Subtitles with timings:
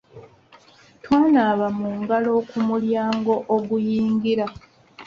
[1.03, 4.45] Twanaaba mu ngalo ku mulyango oguyingira.